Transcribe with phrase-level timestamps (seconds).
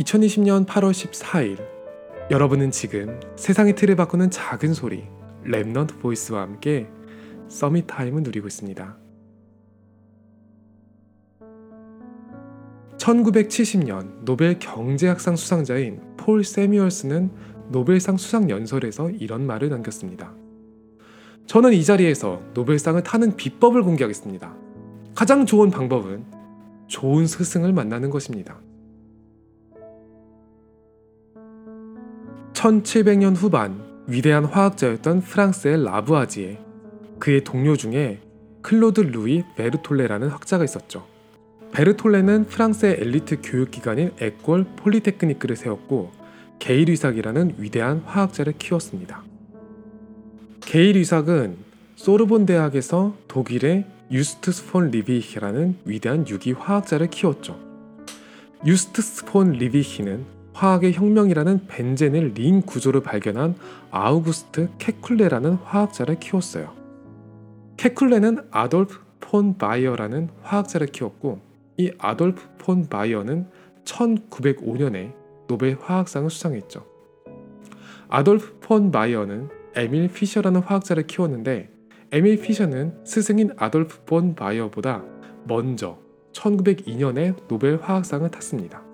[0.00, 1.58] (2020년 8월 14일)
[2.30, 5.04] 여러분은 지금 세상의 틀을 바꾸는 작은 소리
[5.44, 6.88] Remnant Voice와 함께
[7.48, 8.98] Summit Time을 누리고 있습니다.
[12.96, 17.28] 1970년 노벨 경제학상 수상자인 폴 새뮤얼슨은
[17.70, 20.32] 노벨상 수상 연설에서 이런 말을 남겼습니다.
[21.46, 24.54] 저는 이 자리에서 노벨상을 타는 비법을 공개하겠습니다.
[25.16, 26.22] 가장 좋은 방법은
[26.86, 28.60] 좋은 스승을 만나는 것입니다.
[32.52, 36.60] 1700년 후반 위대한 화학자였던 프랑스의 라부아지에
[37.18, 38.20] 그의 동료 중에
[38.62, 41.04] 클로드 루이 베르톨레라는 학자가 있었죠.
[41.72, 46.19] 베르톨레는 프랑스의 엘리트 교육기관인 에꼴 폴리테크니크를 세웠고
[46.60, 49.24] 게이 뤼삭이라는 위대한 화학자를 키웠습니다.
[50.60, 51.56] 게이 뤼삭은
[51.96, 57.58] 소르본 대학에서 독일의 유스투스 폰 리비히라는 위대한 유기 화학자를 키웠죠.
[58.64, 63.54] 유스투스 폰 리비히는 화학의 혁명이라는 벤젠의 링 구조를 발견한
[63.90, 66.74] 아우구스트 케쿨레라는 화학자를 키웠어요.
[67.78, 71.40] 케쿨레는 아돌프 폰 바이어라는 화학자를 키웠고
[71.78, 73.46] 이 아돌프 폰 바이어는
[73.84, 75.19] 1905년에
[75.50, 76.86] 노벨 화학상을 수상했죠.
[78.08, 81.70] 아돌프 폰 바이어는 에밀 피셔라는 화학자를 키웠는데
[82.12, 85.02] 에밀 피셔는 스승인 아돌프 폰 바이어보다
[85.48, 85.98] 먼저
[86.32, 88.84] 1902년에 노벨 화학상을 탔습니다.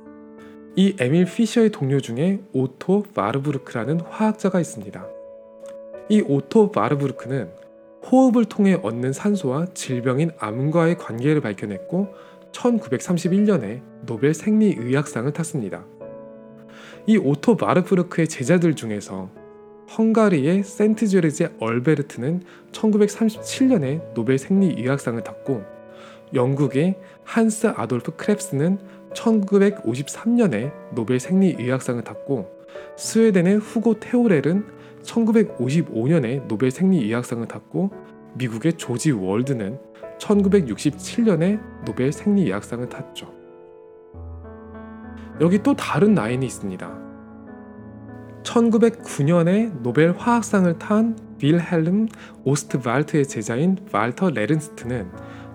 [0.76, 5.06] 이 에밀 피셔의 동료 중에 오토 바르부르크라는 화학자가 있습니다.
[6.08, 7.50] 이 오토 바르부르크는
[8.10, 12.14] 호흡을 통해 얻는 산소와 질병인 암과의 관계를 밝혀냈고
[12.52, 15.84] 1931년에 노벨 생리의학상을 탔습니다.
[17.08, 19.30] 이 오토 바르부르크의 제자들 중에서
[19.96, 25.62] 헝가리의 센트 조르제 얼베르트는 1937년에 노벨 생리의학상을 탔고
[26.34, 28.78] 영국의 한스 아돌프 크렙스는
[29.14, 32.50] 1953년에 노벨 생리의학상을 탔고
[32.96, 34.66] 스웨덴의 후고 테오렐은
[35.02, 37.92] 1955년에 노벨 생리의학상을 탔고
[38.34, 39.78] 미국의 조지 월드는
[40.18, 43.35] 1967년에 노벨 생리의학상을 탔죠.
[45.40, 47.06] 여기 또 다른 라인이 있습니다.
[48.42, 52.08] 1909년에 노벨 화학상을 탄 빌헬름
[52.44, 55.10] 오스트발트의 제자인 발터 네른스트는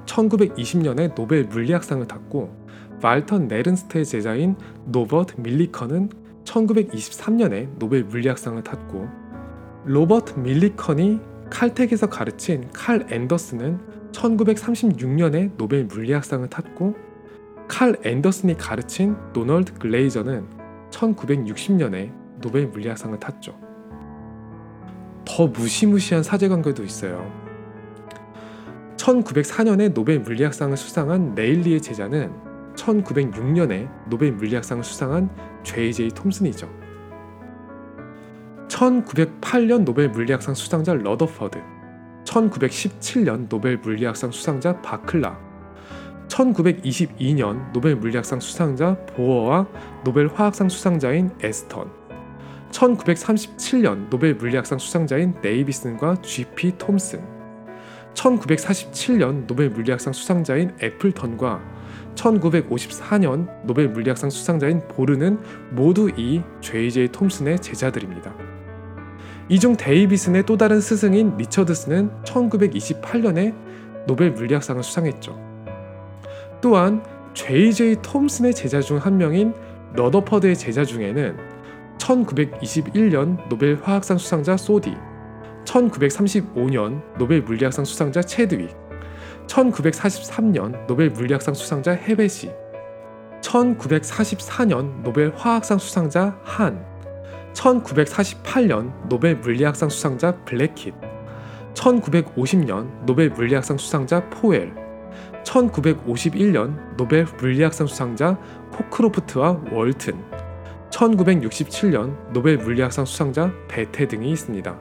[0.06, 2.62] 1920년에 노벨 물리학상을 탔고
[3.02, 4.56] 발터 네른스트의 제자인
[4.86, 6.10] 로버트 밀리컨은
[6.44, 9.08] 1923년에 노벨 물리학상을 탔고
[9.86, 11.20] 로버트 밀리컨이
[11.50, 13.80] 칼텍에서 가르친 칼 앤더슨은
[14.12, 17.11] 1936년에 노벨 물리학상을 탔고
[17.72, 20.46] 칼 앤더슨이 가르친 도널드 글레이저는
[20.90, 22.12] 1960년에
[22.42, 23.58] 노벨 물리학상을 탔죠.
[25.24, 27.32] 더 무시무시한 사제관계도 있어요.
[28.98, 32.34] 1904년에 노벨 물리학상을 수상한 레일리의 제자는
[32.76, 35.30] 1906년에 노벨 물리학상을 수상한
[35.64, 36.10] J.J.
[36.10, 36.70] 톰슨이죠.
[38.68, 41.58] 1908년 노벨 물리학상 수상자 러더퍼드,
[42.26, 45.51] 1917년 노벨 물리학상 수상자 바클라,
[46.32, 49.68] 1922년 노벨 물리학상 수상자 보어와
[50.06, 51.92] 노벨 화학상 수상자인 애스턴,
[52.72, 56.78] 1937년 노벨 물리학상 수상자인 데이비슨과 G.P.
[56.78, 57.22] 톰슨,
[58.14, 61.62] 1947년 노벨 물리학상 수상자인 애플턴과
[62.16, 65.40] 1954년 노벨 물리학상 수상자인 보른은
[65.72, 67.10] 모두 이 J.J.
[67.10, 68.34] 톰슨의 제자들입니다.
[69.50, 73.54] 이 중 데이비슨의 또 다른 스승인 리처드스는 1928년에
[74.08, 75.51] 노벨 물리학상을 수상했죠.
[76.62, 78.02] 또한 J.J.
[78.02, 79.54] 톰슨의 제자 중 한 명인
[79.94, 81.38] 러더퍼드의 제자 중에는
[81.98, 84.96] 1921년 노벨 화학상 수상자 소디,
[85.66, 88.70] 1935년 노벨 물리학상 수상자 채드윅,
[89.48, 92.52] 1943년 노벨 물리학상 수상자 헤베시,
[93.42, 96.86] 1944년 노벨 화학상 수상자 한,
[97.54, 100.94] 1948년 노벨 물리학상 수상자 블래킷,
[101.74, 104.81] 1950년 노벨 물리학상 수상자 파월,
[105.44, 108.38] 1951년 노벨 물리학상 수상자
[108.72, 110.24] 코크로프트와 월튼,
[110.90, 114.78] 1967년 노벨 물리학상 수상자 베테 등이 있습니다.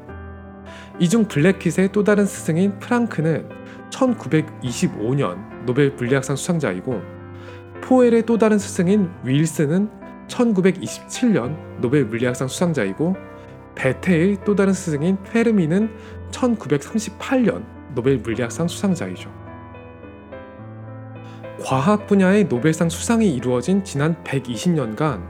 [1.01, 3.49] 이 중 블래킷의 또 다른 스승인 프랑크는
[3.91, 7.01] 1925년 노벨 물리학상 수상자이고
[7.83, 9.89] 파월의 또 다른 스승인 윌슨은
[10.29, 13.17] 1927년 노벨 물리학상 수상자이고
[13.75, 15.91] 베테의 또 다른 스승인 페르미는
[16.31, 17.65] 1938년
[17.95, 19.40] 노벨 물리학상 수상자이죠.
[21.63, 25.21] 과학 분야의 노벨상 수상이 이루어진 지난 120년간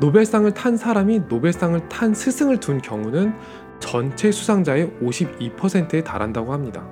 [0.00, 3.34] 노벨상을 탄 사람이 노벨상을 탄 스승을 둔 경우는
[3.80, 6.86] 전체 수상자의 52%에 달한다고 합니다.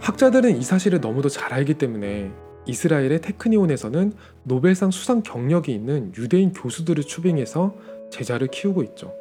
[0.00, 2.32] 학자들은 이 사실을 너무도 잘 알기 때문에
[2.66, 4.12] 이스라엘의 테크니온에서는
[4.44, 7.74] 노벨상 수상 경력이 있는 유대인 교수들을 추빙해서
[8.10, 9.12] 제자를 키우고 있죠.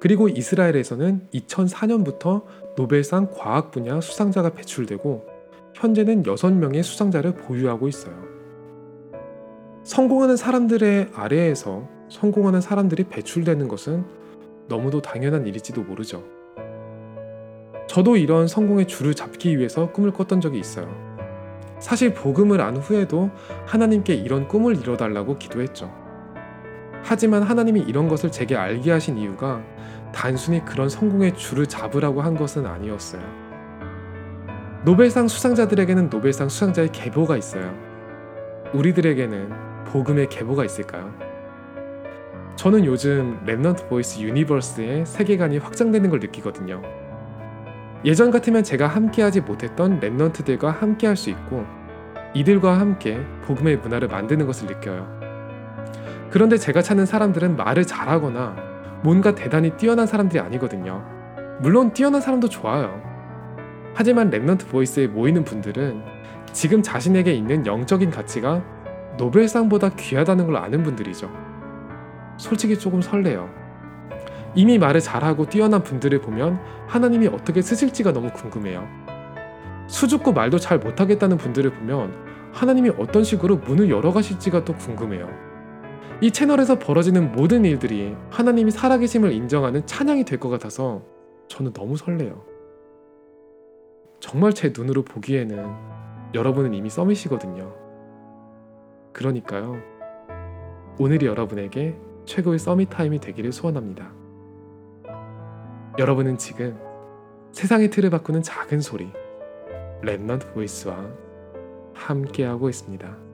[0.00, 2.42] 그리고 이스라엘에서는 2004년부터
[2.76, 5.31] 노벨상 과학 분야 수상자가 배출되고
[5.74, 8.14] 현재는 6명의 수상자를 보유하고 있어요.
[9.84, 14.04] 성공하는 사람들의 아래에서 성공하는 사람들이 배출되는 것은
[14.68, 16.22] 너무도 당연한 일일지도 모르죠.
[17.88, 20.88] 저도 이런 성공의 줄을 잡기 위해서 꿈을 꿨던 적이 있어요.
[21.78, 23.30] 사실 복음을 안 후에도
[23.66, 25.92] 하나님께 이런 꿈을 이뤄달라고 기도했죠.
[27.02, 29.62] 하지만 하나님이 이런 것을 제게 알게 하신 이유가
[30.14, 33.41] 단순히 그런 성공의 줄을 잡으라고 한 것은 아니었어요.
[34.84, 37.72] 노벨상 수상자들에게는 노벨상 수상자의 계보가 있어요.
[38.74, 41.14] 우리들에게는 복음의 계보가 있을까요?
[42.56, 46.82] 저는 요즘 Remnant Voice Universe의 세계관이 확장되는 걸 느끼거든요.
[48.04, 51.64] 예전 같으면 제가 함께하지 못했던 remnant들과 함께할 수 있고
[52.34, 55.06] 이들과 함께 복음의 문화를 만드는 것을 느껴요.
[56.30, 58.56] 그런데 제가 찾는 사람들은 말을 잘하거나
[59.04, 61.04] 뭔가 대단히 뛰어난 사람들이 아니거든요.
[61.60, 63.11] 물론 뛰어난 사람도 좋아요.
[63.94, 66.02] 하지만 Remnant Voice에 모이는 분들은
[66.52, 68.62] 지금 자신에게 있는 영적인 가치가
[69.18, 71.30] 노벨상보다 귀하다는 걸 아는 분들이죠.
[72.38, 73.48] 솔직히 조금 설레요.
[74.54, 78.86] 이미 말을 잘하고 뛰어난 분들을 보면 하나님이 어떻게 쓰실지가 너무 궁금해요.
[79.86, 82.14] 수줍고 말도 잘 못하겠다는 분들을 보면
[82.52, 85.28] 하나님이 어떤 식으로 문을 열어가실지가 또 궁금해요.
[86.20, 91.02] 이 채널에서 벌어지는 모든 일들이 하나님이 살아계심을 인정하는 찬양이 될 것 같아서
[91.48, 92.51] 저는 너무 설레요.
[94.22, 95.74] 정말 제 눈으로 보기에는
[96.32, 97.74] 여러분은 이미 서밋이거든요.
[99.12, 99.82] 그러니까요.
[101.00, 104.12] 오늘이 여러분에게 최고의 서밋 타임이 되기를 소원합니다.
[105.98, 106.78] 여러분은 지금
[107.50, 109.10] 세상의 틀을 바꾸는 작은 소리
[110.02, 111.04] 랩넌트 보이스와
[111.92, 113.31] 함께하고 있습니다.